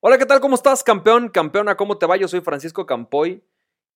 [0.00, 0.38] Hola, ¿qué tal?
[0.38, 1.28] ¿Cómo estás, campeón?
[1.28, 2.16] Campeona, ¿cómo te va?
[2.16, 3.42] Yo soy Francisco Campoy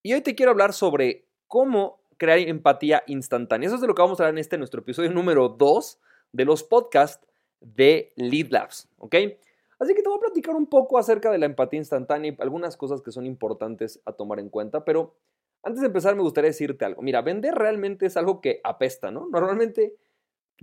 [0.01, 3.67] y hoy te quiero hablar sobre cómo crear empatía instantánea.
[3.67, 6.01] Eso es de lo que vamos a hablar en este nuestro episodio número 2
[6.33, 7.25] de los podcasts
[7.61, 9.15] de Lead Labs, ¿ok?
[9.79, 12.75] Así que te voy a platicar un poco acerca de la empatía instantánea y algunas
[12.75, 15.15] cosas que son importantes a tomar en cuenta, pero
[15.63, 17.01] antes de empezar me gustaría decirte algo.
[17.01, 19.29] Mira, vender realmente es algo que apesta, ¿no?
[19.31, 19.95] Normalmente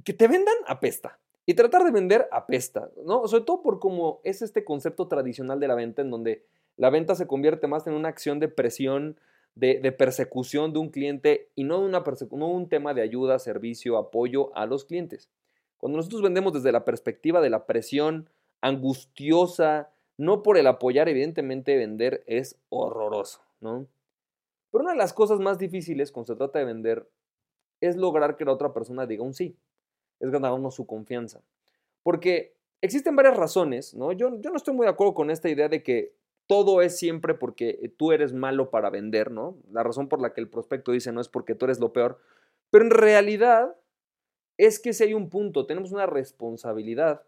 [0.04, 1.18] que te vendan apesta.
[1.51, 3.27] Y tratar de vender apesta, ¿no?
[3.27, 6.45] Sobre todo por cómo es este concepto tradicional de la venta, en donde
[6.76, 9.18] la venta se convierte más en una acción de presión,
[9.57, 14.64] de, persecución de un cliente y no, no un tema de ayuda, servicio, apoyo a
[14.64, 15.29] los clientes.
[15.79, 21.76] Cuando nosotros vendemos desde la perspectiva de la presión angustiosa, no por el apoyar, evidentemente
[21.76, 23.89] vender es horroroso, ¿no?
[24.71, 27.09] Pero una de las cosas más difíciles cuando se trata de vender
[27.81, 29.57] es lograr que la otra persona diga un sí
[30.21, 31.41] es ganarnos su confianza.
[32.03, 34.12] Porque existen varias razones, ¿no?
[34.12, 36.15] Yo, yo no estoy muy de acuerdo con esta idea de que
[36.47, 39.57] todo es siempre porque tú eres malo para vender, ¿no?
[39.71, 42.19] La razón por la que el prospecto dice no es porque tú eres lo peor,
[42.71, 43.77] pero en realidad
[44.57, 47.23] es que si hay un punto, tenemos una responsabilidad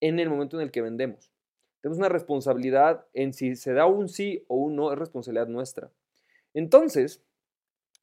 [0.00, 1.32] en el momento en el que vendemos.
[1.80, 5.90] Tenemos una responsabilidad en si se da un sí o un no, es responsabilidad nuestra.
[6.52, 7.22] Entonces,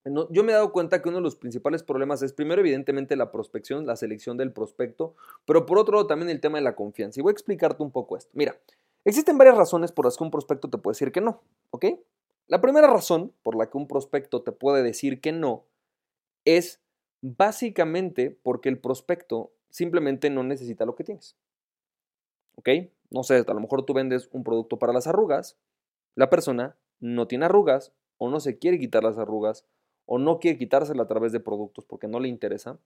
[0.06, 3.32] yo me he dado cuenta que uno de los principales problemas es primero evidentemente la
[3.32, 7.20] prospección, la selección del prospecto, pero por otro lado también el tema de la confianza.
[7.20, 8.32] Y voy a explicarte un poco esto.
[8.34, 8.56] Mira,
[9.04, 11.86] existen varias razones por las que un prospecto te puede decir que no, ¿ok?
[12.48, 15.66] La primera razón por la que un prospecto te puede decir que no
[16.46, 16.80] es
[17.22, 21.36] básicamente porque el prospecto simplemente no necesita lo que tienes.
[22.56, 22.70] ¿Ok?
[23.10, 25.58] No sé, a lo mejor tú vendes un producto para las arrugas,
[26.14, 29.66] la persona no tiene arrugas o no se quiere quitar las arrugas
[30.06, 32.80] o no quiere quitársela a través de productos porque no le interesa,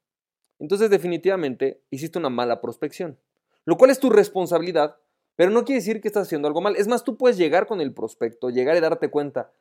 [0.60, 3.18] entonces definitivamente hiciste una mala prospección,
[3.66, 4.98] lo cual es tu responsabilidad,
[5.36, 6.76] pero no quiere decir que estás haciendo algo mal.
[6.76, 9.52] Es más, tú puedes llegar con el prospecto, llegar y darte cuenta,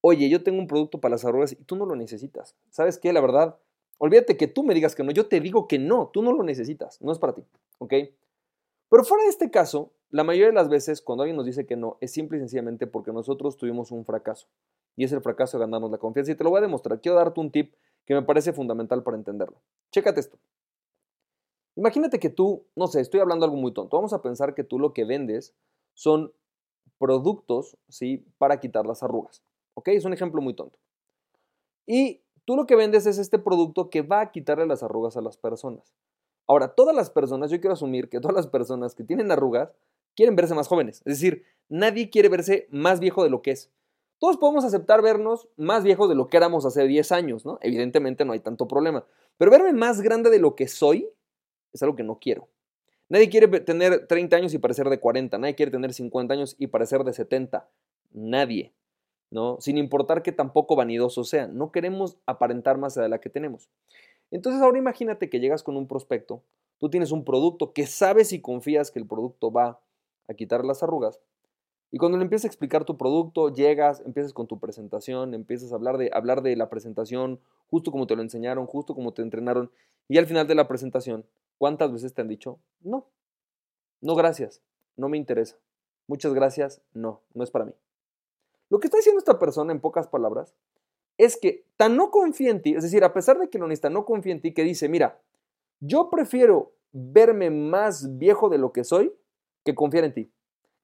[0.00, 2.54] oye, yo tengo un producto para las arrugas y tú no lo necesitas.
[2.70, 3.12] ¿Sabes qué?
[3.12, 3.56] La verdad,
[3.98, 6.44] olvídate que tú me digas que no, yo te digo que no, tú no lo
[6.44, 7.44] necesitas, no es para ti.
[8.88, 11.76] Pero fuera de este caso, la mayoría de las veces cuando alguien nos dice que
[11.76, 14.46] no, es simple y sencillamente porque nosotros tuvimos un fracaso
[14.96, 16.32] y es el fracaso de ganarnos la confianza.
[16.32, 17.00] Y te lo voy a demostrar.
[17.00, 17.74] Quiero darte un tip
[18.06, 19.60] que me parece fundamental para entenderlo.
[19.90, 20.38] Chécate esto.
[21.76, 23.96] Imagínate que tú, no sé, estoy hablando algo muy tonto.
[23.96, 25.54] Vamos a pensar que tú lo que vendes
[25.92, 26.32] son
[26.98, 28.24] productos, ¿sí?
[28.38, 29.42] Para quitar las arrugas.
[29.74, 29.88] ¿Ok?
[29.88, 30.78] Es un ejemplo muy tonto.
[31.84, 35.20] Y tú lo que vendes es este producto que va a quitarle las arrugas a
[35.20, 35.92] las personas.
[36.46, 39.74] Ahora, todas las personas, yo quiero asumir que todas las personas que tienen arrugas
[40.16, 41.02] quieren verse más jóvenes.
[41.04, 43.70] Es decir, nadie quiere verse más viejo de lo que es.
[44.18, 47.58] Todos podemos aceptar vernos más viejos de lo que éramos hace 10 años, ¿no?
[47.60, 49.04] Evidentemente no hay tanto problema.
[49.36, 51.10] Pero verme más grande de lo que soy
[51.72, 52.48] es algo que no quiero.
[53.08, 56.66] Nadie quiere tener 30 años y parecer de 40, nadie quiere tener 50 años y
[56.68, 57.68] parecer de 70.
[58.12, 58.72] Nadie,
[59.30, 59.58] ¿no?
[59.60, 63.68] Sin importar que tampoco vanidoso sea, no queremos aparentar más de la que tenemos.
[64.30, 66.42] Entonces ahora imagínate que llegas con un prospecto,
[66.78, 69.80] tú tienes un producto que sabes y confías que el producto va
[70.28, 71.20] a quitar las arrugas,
[71.90, 75.76] y cuando le empiezas a explicar tu producto, llegas, empiezas con tu presentación, empiezas a
[75.76, 79.70] hablar de, hablar de la presentación, justo como te lo enseñaron, justo como te entrenaron,
[80.08, 81.24] y al final de la presentación,
[81.58, 83.06] ¿cuántas veces te han dicho, no,
[84.00, 84.60] no gracias,
[84.96, 85.56] no me interesa,
[86.08, 87.72] muchas gracias, no, no es para mí?
[88.68, 90.54] Lo que está diciendo esta persona, en pocas palabras,
[91.18, 93.90] es que tan no confía en ti, es decir, a pesar de que lo necesita,
[93.90, 95.20] no confía en ti, que dice, mira,
[95.80, 99.12] yo prefiero verme más viejo de lo que soy
[99.66, 100.32] que confiar en ti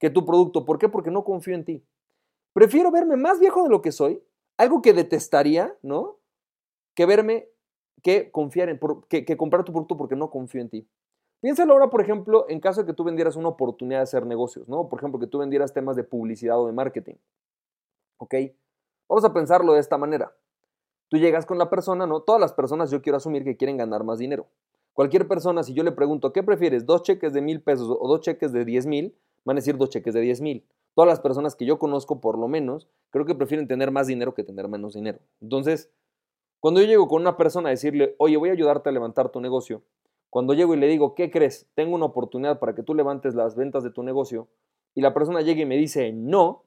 [0.03, 0.65] que tu producto.
[0.65, 0.89] ¿Por qué?
[0.89, 1.87] Porque no confío en ti.
[2.53, 4.21] Prefiero verme más viejo de lo que soy,
[4.57, 6.19] algo que detestaría, ¿no?
[6.97, 7.49] Que verme,
[8.03, 10.89] que confiar en, que, que comprar tu producto porque no confío en ti.
[11.41, 14.69] Piénsalo ahora, por ejemplo, en caso de que tú vendieras una oportunidad de hacer negocios,
[14.69, 14.89] ¿no?
[14.89, 17.15] Por ejemplo, que tú vendieras temas de publicidad o de marketing.
[18.19, 18.35] ¿Ok?
[19.09, 20.35] Vamos a pensarlo de esta manera.
[21.11, 22.23] Tú llegas con la persona, ¿no?
[22.23, 24.49] Todas las personas yo quiero asumir que quieren ganar más dinero.
[24.93, 26.87] Cualquier persona, si yo le pregunto, ¿qué prefieres?
[26.87, 29.17] ¿Dos cheques de mil pesos o dos cheques de diez mil?
[29.45, 30.67] van a decir dos cheques de 10 mil.
[30.95, 34.35] Todas las personas que yo conozco, por lo menos, creo que prefieren tener más dinero
[34.35, 35.21] que tener menos dinero.
[35.41, 35.91] Entonces,
[36.61, 39.41] cuando yo llego con una persona a decirle, oye, voy a ayudarte a levantar tu
[39.41, 39.83] negocio,
[40.31, 41.69] cuando llego y le digo, ¿qué crees?
[41.75, 44.49] Tengo una oportunidad para que tú levantes las ventas de tu negocio,
[44.95, 46.65] y la persona llega y me dice, no,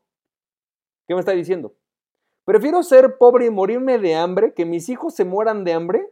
[1.08, 1.76] ¿qué me está diciendo?
[2.46, 6.12] Prefiero ser pobre y morirme de hambre, que mis hijos se mueran de hambre,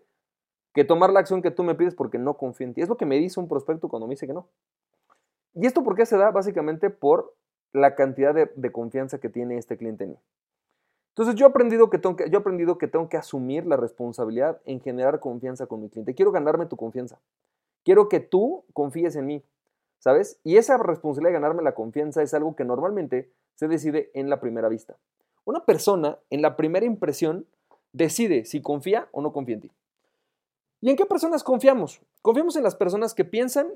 [0.74, 2.82] que tomar la acción que tú me pides porque no confío en ti.
[2.82, 4.48] Es lo que me dice un prospecto cuando me dice que no.
[5.54, 6.32] ¿Y esto por qué se da?
[6.32, 7.36] Básicamente por
[7.72, 10.18] la cantidad de, confianza que tiene este cliente en mí.
[11.10, 13.78] Entonces yo he, aprendido que tengo que, yo he aprendido que tengo que asumir la
[13.78, 16.16] responsabilidad en generar confianza con mi cliente.
[16.16, 17.20] Quiero ganarme tu confianza.
[17.84, 19.44] Quiero que tú confíes en mí.
[20.04, 20.38] ¿sabes?
[20.44, 24.42] Y esa responsabilidad de ganarme la confianza es algo que normalmente se decide en la
[24.42, 24.98] primera vista.
[25.46, 27.48] Una persona en la primera impresión
[27.94, 29.72] decide si confía o no confía en ti.
[30.84, 32.02] ¿Y en qué personas confiamos?
[32.22, 33.70] Confiamos en las personas que piensan,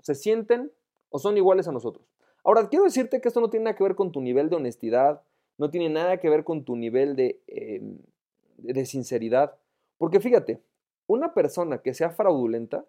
[0.00, 0.72] se sienten
[1.10, 2.08] o son iguales a nosotros.
[2.42, 5.20] Ahora, quiero decirte que esto no tiene nada que ver con tu nivel de honestidad,
[5.58, 7.98] no tiene nada que ver con tu nivel de, em,
[8.56, 9.58] de sinceridad,
[9.98, 10.62] porque fíjate,
[11.06, 12.86] una persona que sea fraudulenta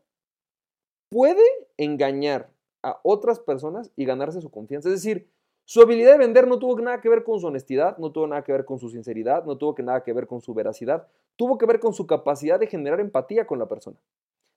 [1.10, 1.44] puede
[1.76, 2.50] engañar
[2.82, 4.88] a otras personas y ganarse su confianza.
[4.88, 5.30] Es decir,
[5.66, 8.44] su habilidad de vender no tuvo nada que ver con su honestidad, no tuvo nada
[8.44, 11.66] que ver con su sinceridad, no tuvo nada que ver con su veracidad, tuvo que
[11.66, 13.98] ver con su capacidad de generar empatía con la persona.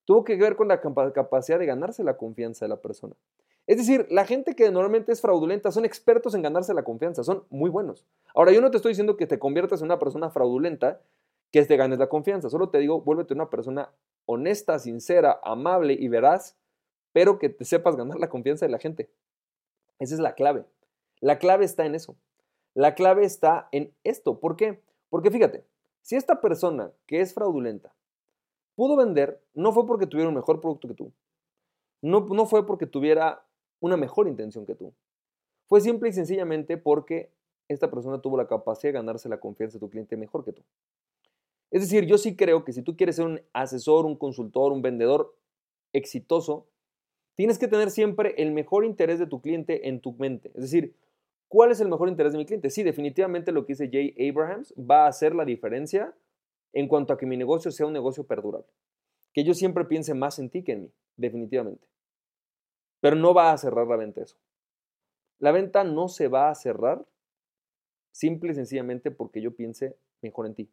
[0.05, 3.15] Tuvo que ver con la capacidad de ganarse la confianza de la persona.
[3.67, 7.45] Es decir, la gente que normalmente es fraudulenta son expertos en ganarse la confianza, son
[7.51, 8.05] muy buenos.
[8.35, 11.01] Ahora, yo no te estoy diciendo que te conviertas en una persona fraudulenta,
[11.51, 13.91] que te ganes la confianza, solo te digo, vuélvete una persona
[14.25, 16.57] honesta, sincera, amable y veraz,
[17.13, 19.09] pero que te sepas ganar la confianza de la gente.
[19.99, 20.65] Esa es la clave.
[21.21, 22.17] La clave está en eso.
[22.75, 24.39] La clave está en esto.
[24.39, 24.81] ¿Por qué?
[25.09, 25.65] Porque fíjate,
[26.03, 27.95] si esta persona que es fraudulenta
[28.75, 31.13] pudo vender, no fue porque tuviera un mejor producto que tú.
[32.03, 33.45] No, no fue porque tuviera
[33.81, 34.93] una mejor intención que tú.
[35.67, 37.31] Fue simple y sencillamente porque
[37.69, 40.63] esta persona tuvo la capacidad de ganarse la confianza de tu cliente mejor que tú.
[41.71, 44.83] Es decir, yo sí creo que si tú quieres ser un asesor, un consultor, un
[44.83, 45.35] vendedor
[45.93, 46.67] exitoso,
[47.35, 50.53] tienes que tener siempre el mejor interés de tu cliente en tu mente.
[50.55, 50.95] Es decir,
[51.49, 52.71] ¿cuál es el mejor interés de mi cliente?
[52.71, 56.15] Sí, definitivamente lo que dice Jay Abrahams va a hacer la diferencia
[56.73, 58.69] en cuanto a que mi negocio sea un negocio perdurable.
[59.33, 61.87] Que yo siempre piense más en ti que en mí, definitivamente.
[63.01, 64.37] Pero no va a cerrar la venta eso.
[65.39, 67.05] La venta no se va a cerrar
[68.11, 70.71] simple y sencillamente porque yo piense mejor en ti.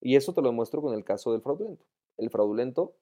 [0.00, 1.84] Y eso te lo demuestro con el caso del fraudulento.
[2.16, 2.94] El fraudulento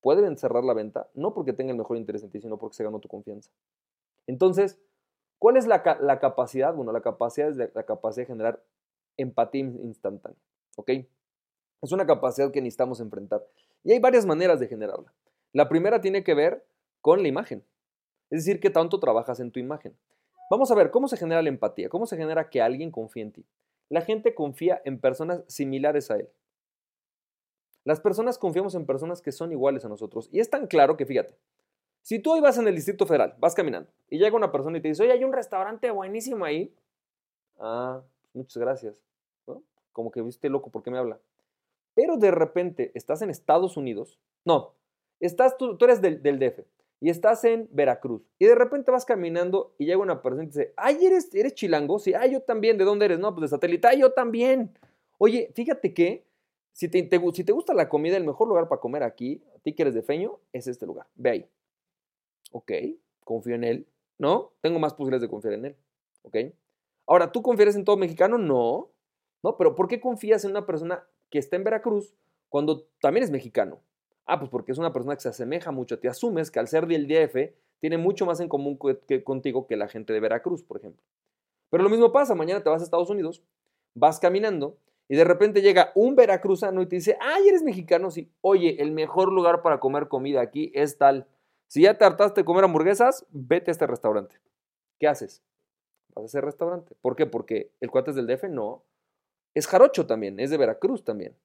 [0.00, 2.84] puede cerrar la venta no porque tenga el mejor interés en ti, sino porque se
[2.84, 3.50] ganó tu confianza.
[4.26, 4.78] Entonces,
[5.38, 6.74] ¿cuál es la, capacidad?
[6.74, 8.62] Bueno, la capacidad es la capacidad de generar
[9.16, 10.38] empatía instantánea.
[10.76, 10.90] ¿Ok?
[11.82, 13.44] Es una capacidad que necesitamos enfrentar.
[13.84, 15.12] Y hay varias maneras de generarla.
[15.52, 16.64] La primera tiene que ver
[17.00, 17.64] con la imagen.
[18.30, 19.96] Es decir, qué tanto trabajas en tu imagen.
[20.50, 23.32] Vamos a ver cómo se genera la empatía, cómo se genera que alguien confíe en
[23.32, 23.46] ti.
[23.88, 26.28] La gente confía en personas similares a él.
[27.84, 30.28] Las personas confiamos en personas que son iguales a nosotros.
[30.32, 31.34] Y es tan claro que fíjate,
[32.02, 34.80] si tú hoy vas en el Distrito Federal, vas caminando, y llega una persona y
[34.80, 36.74] te dice, oye, hay un restaurante buenísimo ahí.
[37.58, 38.02] Ah,
[38.32, 39.02] muchas gracias.
[39.92, 41.18] Como que viste loco, ¿por qué me habla?
[41.94, 44.18] Pero de repente estás en Estados Unidos.
[44.44, 44.74] No,
[45.18, 46.60] estás tú, tú eres del, del DF
[47.00, 50.58] y estás en Veracruz y de repente vas caminando y llega una persona y te
[50.58, 51.98] dice, ay, ¿eres, eres chilango?
[51.98, 53.18] Sí, ay, yo también, ¿de dónde eres?
[53.18, 54.76] No, pues de satélite, ay, yo también.
[55.18, 56.24] Oye, fíjate que
[56.72, 59.74] si te, si te gusta la comida, el mejor lugar para comer aquí, a ti
[59.74, 61.46] que eres de feño, es este lugar, ve ahí.
[62.50, 62.72] Ok,
[63.24, 63.86] confío en él,
[64.18, 64.52] ¿no?
[64.60, 65.76] Tengo más posibilidades de confiar en él,
[66.22, 66.36] ¿ok?
[67.06, 68.38] Ahora, ¿tú confías en todo mexicano?
[68.38, 68.90] No,
[69.42, 72.14] no, pero ¿por qué confías en una persona que está en Veracruz
[72.48, 73.80] cuando también es mexicano?
[74.26, 75.98] Ah, pues porque es una persona que se asemeja mucho.
[75.98, 79.76] Te asumes que al ser del DF tiene mucho más en común que, contigo que
[79.76, 81.02] la gente de Veracruz, por ejemplo.
[81.70, 83.42] Pero lo mismo pasa, mañana te vas a Estados Unidos,
[83.94, 84.76] vas caminando
[85.08, 88.92] y de repente llega un veracruzano y te dice, ay, eres mexicano, sí, oye, el
[88.92, 91.26] mejor lugar para comer comida aquí es tal.
[91.68, 94.36] Si ya te hartaste de comer hamburguesas, vete a este restaurante.
[94.98, 95.42] ¿Qué haces?
[96.14, 96.94] Vas a ese restaurante.
[97.00, 97.26] ¿Por qué?
[97.26, 98.82] Porque el cuate es del DF, no.
[99.54, 101.36] Es jarocho también, es de Veracruz también.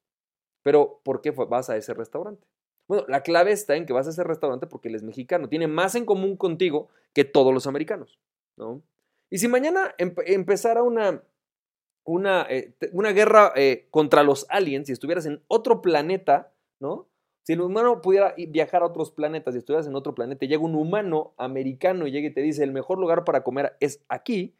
[0.62, 2.46] Pero ¿por qué vas a ese restaurante?
[2.88, 5.48] Bueno, la clave está en que vas a ese restaurante porque él es mexicano.
[5.48, 8.18] Tiene más en común contigo que todos los americanos,
[8.56, 8.82] ¿no?
[9.30, 11.22] Y si mañana empezara una,
[12.04, 17.08] una, eh, una guerra eh, contra los aliens, si estuvieras en otro planeta, ¿no?
[17.44, 20.62] Si el humano pudiera viajar a otros planetas y estuvieras en otro planeta y llega
[20.62, 24.54] un humano americano y llega y te dice el mejor lugar para comer es aquí,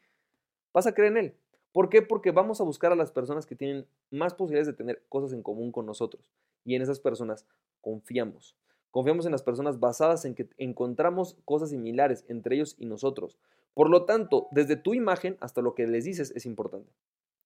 [0.75, 1.35] vas a creer en él.
[1.73, 2.03] ¿Por qué?
[2.03, 5.43] Porque vamos a buscar a las personas que tienen más posibilidades de tener cosas en
[5.43, 6.31] común con nosotros.
[6.63, 7.47] Y en esas personas
[7.81, 8.55] confiamos.
[8.91, 13.39] Confiamos en las personas basadas en que encontramos cosas similares entre ellos y nosotros.
[13.73, 16.93] Por lo tanto, desde tu imagen hasta lo que les dices es importante.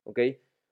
[0.02, 0.18] ¿Ok?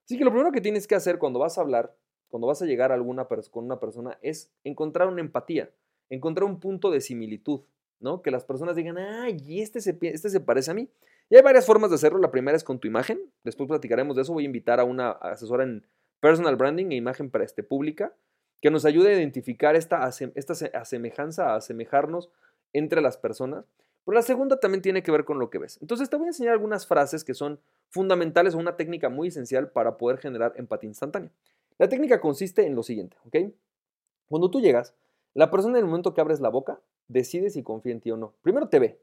[0.05, 1.95] Así que lo primero que tienes que hacer cuando vas a hablar,
[2.29, 5.71] cuando vas a llegar a alguna con una persona, es encontrar una empatía,
[6.11, 7.61] encontrar un punto de similitud,
[8.01, 8.23] ¿no?
[8.23, 10.89] Que las personas digan, ay, este se, este se parece a mí.
[11.29, 12.19] Y hay varias formas de hacerlo.
[12.19, 13.19] La primera es con tu imagen.
[13.43, 14.33] Después platicaremos de eso.
[14.33, 15.85] Voy a invitar a una asesora en
[16.21, 18.15] personal branding e imagen para este pública
[18.63, 22.31] que nos ayude a identificar esta, esta asemejanza, a asemejarnos
[22.73, 23.65] entre las personas.
[24.05, 25.79] Pero la segunda también tiene que ver con lo que ves.
[25.83, 29.71] Entonces te voy a enseñar algunas frases que son fundamentales o una técnica muy esencial
[29.71, 31.31] para poder generar empatía instantánea.
[31.79, 33.53] La técnica consiste en lo siguiente, ¿ok?
[34.29, 34.95] Cuando tú llegas,
[35.35, 38.17] la persona en el momento que abres la boca decide si confía en ti o
[38.17, 38.35] no.
[38.43, 39.01] Primero te ve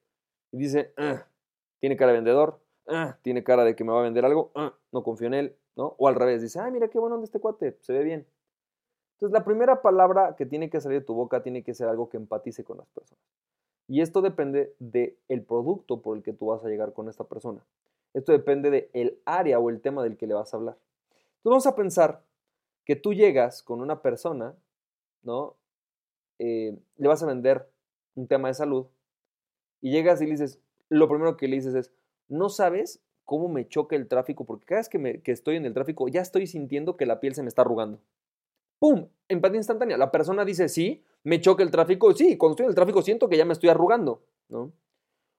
[0.52, 1.28] y dice, "Ah,
[1.80, 4.74] tiene cara de vendedor, ah, tiene cara de que me va a vender algo, ah,
[4.92, 5.96] no confío en él, ¿no?
[5.98, 8.28] O al revés, dice, ay, mira qué bueno de este cuate, se ve bien.
[9.14, 12.10] Entonces, la primera palabra que tiene que salir de tu boca tiene que ser algo
[12.10, 13.24] que empatice con las personas.
[13.88, 17.26] Y esto depende del el producto por el que tú vas a llegar con esta
[17.26, 17.66] persona.
[18.14, 20.78] Esto depende del el área o el tema del que le vas a hablar.
[21.38, 22.24] Entonces, vamos a pensar
[22.86, 24.56] que tú llegas con una persona,
[25.22, 25.56] ¿no?
[26.40, 27.70] Eh, le vas a vender
[28.16, 28.88] un tema de salud
[29.82, 30.60] y llegas y le dices,
[30.90, 31.92] lo primero que le dices es,
[32.28, 35.66] no sabes cómo me choca el tráfico, porque cada vez que, me, que estoy en
[35.66, 38.00] el tráfico ya estoy sintiendo que la piel se me está arrugando.
[38.80, 39.08] ¡Pum!
[39.30, 39.98] Empatía instantánea.
[39.98, 42.14] La persona dice, sí, me choca el tráfico.
[42.14, 44.74] Sí, cuando estoy en el tráfico siento que ya me estoy arrugando, ¿no?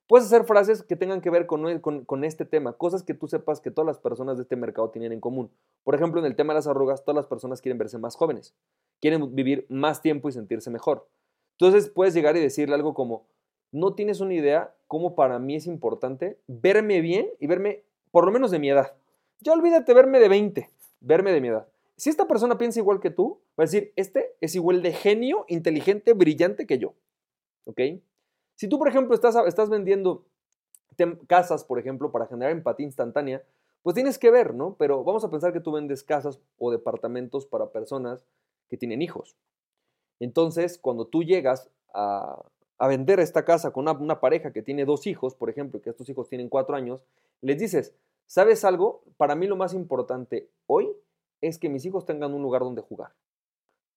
[0.06, 3.70] Puedes hacer frases que tengan que ver con, este tema, cosas que tú sepas que
[3.70, 5.50] todas las personas de este mercado tienen en común.
[5.82, 8.54] Por ejemplo, en el tema de las arrugas, todas las personas quieren verse más jóvenes,
[9.00, 11.08] quieren vivir más tiempo y sentirse mejor.
[11.52, 13.26] Entonces puedes llegar y decirle algo como,
[13.72, 18.32] no tienes una idea cómo para mí es importante verme bien y verme por lo
[18.32, 18.92] menos de mi edad.
[19.40, 20.70] Ya olvídate verme de 20,
[21.00, 21.66] verme de mi edad.
[21.96, 25.46] Si esta persona piensa igual que tú, va a decir, este es igual de genio,
[25.48, 26.94] inteligente, brillante que yo.
[27.64, 27.80] ¿Ok?
[28.54, 30.24] Si tú, por ejemplo, estás, vendiendo
[31.26, 33.42] casas, por ejemplo, para generar empatía instantánea,
[33.82, 34.76] pues tienes que ver, ¿no?
[34.78, 38.24] Pero vamos a pensar que tú vendes casas o departamentos para personas
[38.68, 39.36] que tienen hijos.
[40.20, 42.42] Entonces, cuando tú llegas a,
[42.78, 45.90] a vender esta casa con una, una, pareja que tiene dos hijos, por ejemplo, que
[45.90, 47.04] estos hijos tienen cuatro años,
[47.40, 47.94] les dices,
[48.26, 49.02] ¿sabes algo?
[49.16, 50.90] Para mí lo más importante hoy
[51.40, 53.12] es que mis hijos tengan un lugar donde jugar.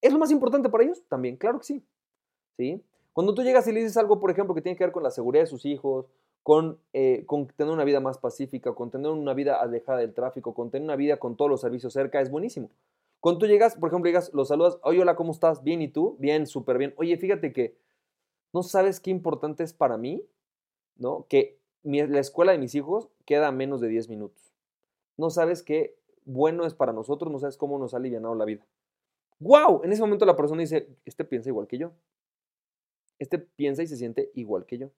[0.02, 1.04] ¿Es lo más importante para ellos?
[1.08, 1.86] También, claro que sí.
[2.58, 2.84] ¿Sí?
[3.18, 5.10] Cuando tú llegas y le dices algo, por ejemplo, que tiene que ver con la
[5.10, 6.06] seguridad de sus hijos,
[6.44, 10.54] con, eh, con, tener una vida más pacífica, con tener una vida alejada del tráfico,
[10.54, 12.70] con tener una vida con todos los servicios cerca, es buenísimo.
[13.20, 15.64] Cuando tú llegas, por ejemplo, llegas, los saludas, oye, hola, ¿cómo estás?
[15.64, 16.16] Bien, ¿y tú?
[16.20, 16.94] Bien, súper bien.
[16.96, 17.76] Oye, fíjate que
[18.54, 20.24] no sabes qué importante es para mí,
[20.96, 21.26] ¿no?
[21.28, 24.54] Que la escuela de mis hijos queda a menos de 10 minutos.
[25.18, 28.64] No sabes qué bueno es para nosotros, no sabes cómo nos ha alivianado la vida.
[29.40, 29.82] ¡Wow!
[29.84, 31.94] En ese momento la persona dice, este piensa igual que yo
[33.20, 34.92] este piensa y se siente igual que yo.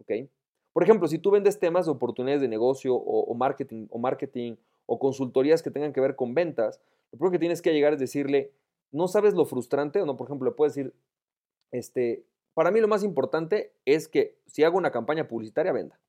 [0.00, 0.28] ¿Ok?
[0.72, 4.98] Por ejemplo, si tú vendes temas de oportunidades de negocio o, marketing o marketing o
[4.98, 6.80] consultorías que tengan que ver con ventas,
[7.12, 8.52] lo primero que tienes que llegar es decirle,
[8.90, 10.92] no sabes lo frustrante, o no, por ejemplo, le puedes decir,
[11.70, 12.24] este,
[12.54, 16.00] para mí lo más importante es que si hago una campaña publicitaria, venda.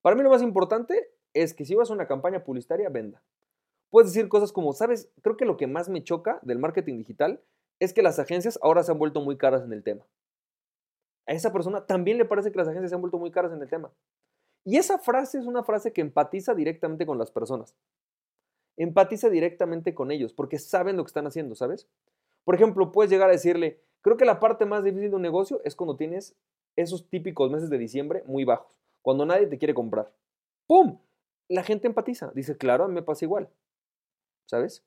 [0.00, 3.20] Para mí lo más importante es que si vas a una campaña publicitaria, venda.
[3.90, 7.40] Puedes decir cosas como, sabes, creo que lo que más me choca del marketing digital
[7.78, 10.06] es que las agencias ahora se han vuelto muy caras en el tema.
[11.26, 13.60] A esa persona también le parece que las agencias se han vuelto muy caras en
[13.60, 13.92] el tema.
[14.64, 17.74] Y esa frase es una frase que empatiza directamente con las personas.
[18.76, 21.88] Empatiza directamente con ellos porque saben lo que están haciendo, ¿sabes?
[22.44, 25.60] Por ejemplo, puedes llegar a decirle, creo que la parte más difícil de un negocio
[25.64, 26.36] es cuando tienes
[26.76, 30.12] esos típicos meses de diciembre muy bajos, cuando nadie te quiere comprar.
[30.66, 30.98] ¡Pum!
[31.48, 32.30] La gente empatiza.
[32.34, 33.48] Dice, claro, a mí me pasa igual.
[34.46, 34.84] ¿Sabes?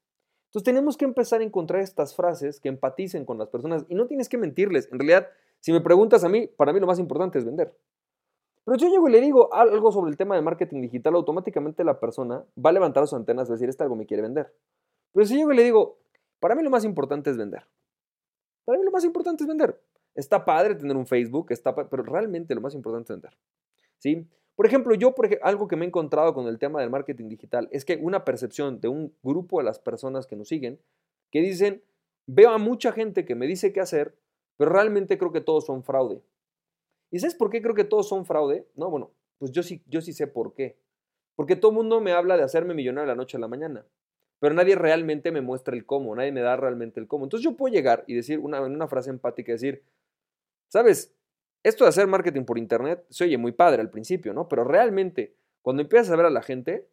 [0.50, 4.08] Entonces tenemos que empezar a encontrar estas frases que empaticen con las personas y no
[4.08, 4.91] tienes que mentirles.
[4.91, 5.27] En realidad,
[5.60, 7.72] si me preguntas a mí, para mí lo más importante es vender.
[8.65, 12.00] Pero yo llego y le digo algo sobre el tema de marketing digital, automáticamente la
[12.00, 14.51] persona va a levantar sus antenas y decir, este algo me quiere vender.
[15.13, 16.00] Pero si llego y le digo,
[16.39, 17.68] para mí lo más importante es vender.
[18.65, 19.79] Para mí lo más importante es vender.
[20.15, 23.38] Está padre tener un Facebook, está pero realmente lo más importante es vender.
[24.00, 24.27] ¿Sí?
[24.59, 27.85] Por ejemplo, yo, algo que me he encontrado con el tema del marketing digital es
[27.85, 30.81] que una percepción de un grupo de las personas que nos siguen
[31.31, 31.81] que dicen,
[32.27, 34.17] veo a mucha gente que me dice qué hacer,
[34.57, 36.21] pero realmente creo que todos son fraude.
[37.09, 38.67] ¿Y sabes por qué creo que todos son fraude?
[38.75, 40.77] No, bueno, pues yo sí, yo sí sé por qué.
[41.37, 43.85] Porque todo el mundo me habla de hacerme millonario de la noche a la mañana,
[44.39, 47.23] pero nadie realmente me muestra el cómo, nadie me da realmente el cómo.
[47.23, 49.85] Entonces yo puedo llegar y decir una, una frase empática, decir,
[50.67, 51.15] ¿sabes?
[51.63, 54.47] Esto de hacer marketing por internet se oye muy padre al principio, ¿no?
[54.47, 56.87] Pero realmente, cuando empiezas a ver a la gente,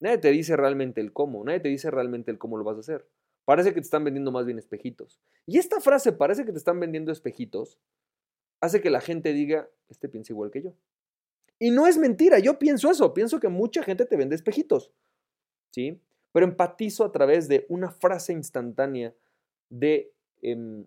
[0.00, 2.80] nadie te dice realmente el cómo, nadie te dice realmente el cómo lo vas a
[2.80, 3.06] hacer.
[3.44, 5.20] Parece que te están vendiendo más bien espejitos.
[5.46, 7.78] Y esta frase, parece que te están vendiendo espejitos,
[8.60, 10.74] hace que la gente diga, este piensa igual que yo.
[11.58, 14.92] Y no es mentira, yo pienso eso, pienso que mucha gente te vende espejitos,
[15.70, 16.00] ¿sí?
[16.32, 19.14] Pero empatizo a través de una frase instantánea
[19.70, 20.84] de, em,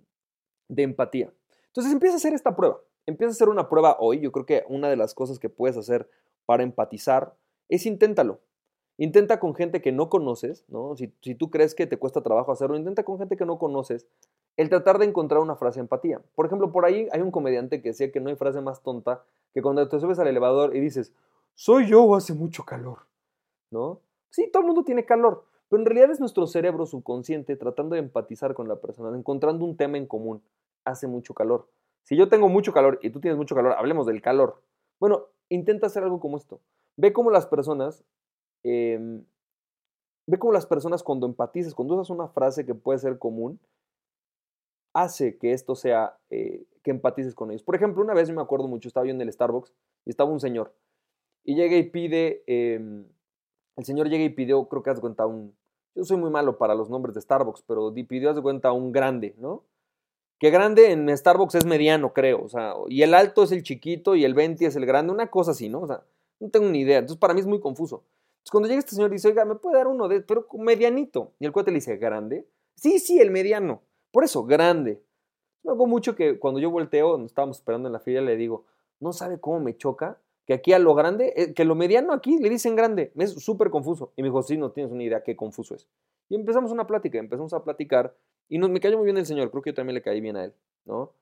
[0.67, 1.33] de empatía.
[1.67, 2.79] Entonces empieza a hacer esta prueba.
[3.09, 4.19] Empieza a hacer una prueba hoy.
[4.19, 6.07] Yo creo que una de las cosas que puedes hacer
[6.45, 7.33] para empatizar
[7.67, 8.39] es inténtalo.
[8.97, 10.95] Intenta con gente que no conoces, ¿no?
[10.95, 14.05] Si, tú crees que te cuesta trabajo hacerlo, intenta con gente que no conoces
[14.57, 16.21] el tratar de encontrar una frase de empatía.
[16.35, 19.23] Por ejemplo, por ahí hay un comediante que decía que no hay frase más tonta
[19.53, 21.13] que cuando te subes al elevador y dices,
[21.55, 22.99] soy yo o hace mucho calor,
[23.71, 24.01] ¿no?
[24.29, 28.01] Sí, todo el mundo tiene calor, pero en realidad es nuestro cerebro subconsciente tratando de
[28.01, 30.43] empatizar con la persona, encontrando un tema en común,
[30.83, 31.67] hace mucho calor.
[32.03, 34.61] Si yo tengo mucho calor y tú tienes mucho calor, hablemos del calor.
[34.99, 36.61] Bueno, intenta hacer algo como esto.
[36.97, 38.03] Ve cómo las personas,
[38.63, 39.23] em,
[40.27, 43.59] ve cómo las personas cuando empatizas, cuando usas una frase que puede ser común,
[44.93, 47.63] hace que esto sea, eh, que empatices con ellos.
[47.63, 49.73] Por ejemplo, una vez me acuerdo mucho, estaba yo en el Starbucks
[50.05, 50.73] y estaba un señor
[51.43, 53.05] y llega y pide, em,
[53.75, 55.55] el señor llega y pidió, creo que de cuenta un,
[55.95, 58.91] yo soy muy malo para los nombres de Starbucks, pero pidió haz de cuenta un
[58.91, 59.63] grande, ¿no?
[60.39, 64.15] Que grande en Starbucks es mediano, creo, o sea, y el alto es el chiquito
[64.15, 65.81] y el 20 es el grande, una cosa así, ¿no?
[65.81, 66.03] O sea,
[66.39, 68.03] no tengo ni idea, entonces para mí es muy confuso.
[68.31, 71.33] Entonces cuando llega este señor y dice, oiga, ¿me puede dar uno de, pero medianito?
[71.39, 72.47] Y el cuate le dice, ¿grande?
[72.75, 73.81] Sí, sí, el mediano.
[74.11, 75.03] Por eso, grande.
[75.63, 78.63] Me hago mucho que cuando yo volteo, nos estábamos esperando en la fila, le digo,
[79.01, 80.19] no sabe cómo me choca
[80.49, 83.11] que aquí a lo grande, eh, que lo mediano aquí le dicen grande.
[83.17, 84.13] Es súper confuso.
[84.15, 85.87] Y me dijo, sí, no tienes una idea qué confuso es.
[86.27, 88.15] Y empezamos una plática, empezamos a platicar.
[88.49, 90.35] Y nos, me cayó muy bien el señor, creo que yo también le caí bien
[90.35, 90.53] a él,
[90.85, 91.13] ¿no?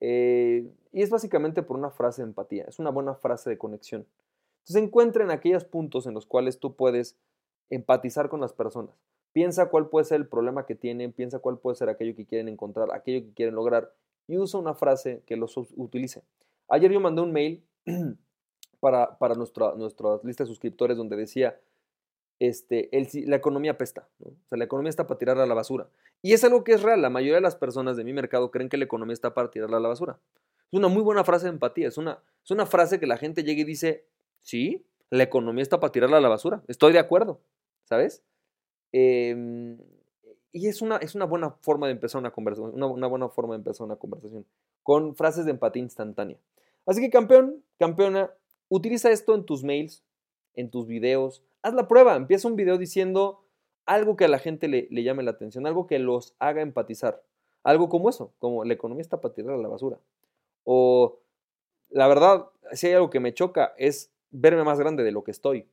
[0.00, 4.06] Eh, y es básicamente por una frase de empatía, es una buena frase de conexión.
[4.58, 7.16] Entonces encuentren aquellos puntos en los cuales tú puedes
[7.70, 8.94] empatizar con las personas.
[9.32, 12.48] Piensa cuál puede ser el problema que tienen, piensa cuál puede ser aquello que quieren
[12.48, 13.92] encontrar, aquello que quieren lograr
[14.26, 16.22] y usa una frase que los utilice.
[16.68, 17.64] Ayer yo mandé un mail
[18.80, 21.58] para, para nuestra, nuestra lista de suscriptores donde decía,
[22.38, 25.88] este, el, la economía pesta, o sea, la economía está para tirarla a la basura.
[26.22, 28.68] Y es algo que es real, la mayoría de las personas de mi mercado creen
[28.68, 30.18] que la economía está para tirarla a la basura.
[30.72, 33.44] Es una muy buena frase de empatía, es una, es una frase que la gente
[33.44, 34.06] llega y dice,
[34.42, 37.40] sí, la economía está para tirarla a la basura, estoy de acuerdo,
[37.84, 38.22] ¿sabes?
[38.92, 39.78] Em,
[40.52, 43.58] y es una, es una buena forma de empezar una conversación, una, buena forma de
[43.58, 44.46] empezar una conversación,
[44.82, 46.38] con frases de empatía instantánea.
[46.86, 48.30] Así que campeón, campeona,
[48.68, 50.04] utiliza esto en tus mails,
[50.54, 53.42] en tus videos, haz la prueba, empieza un video diciendo
[53.86, 57.22] algo que a la gente le, llame la atención, algo que los haga empatizar,
[57.62, 59.98] algo como eso, como la economía está para tirar a la basura.
[60.64, 61.18] O
[61.88, 65.30] la verdad, si hay algo que me choca es verme más grande de lo que
[65.30, 65.66] estoy.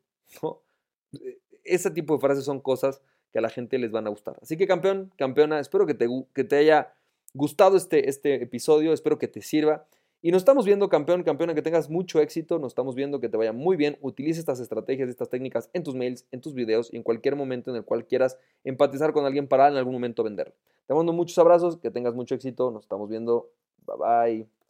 [1.65, 3.01] Ese tipo de frases son cosas
[3.33, 4.37] que a la gente les van a gustar.
[4.41, 6.93] Así que campeón, campeona, espero que te, que te haya
[7.33, 9.85] gustado este, este episodio, espero que te sirva.
[10.23, 13.37] Y nos estamos viendo, campeón, campeona, que tengas mucho éxito, nos estamos viendo que te
[13.37, 13.97] vaya muy bien.
[14.01, 17.71] Utilice estas estrategias, estas técnicas en tus mails, en tus videos y en cualquier momento
[17.71, 20.53] en el cual quieras empatizar con alguien para en algún momento vender.
[20.85, 23.49] Te mando muchos abrazos, que tengas mucho éxito, nos estamos viendo.
[23.87, 24.60] Bye bye.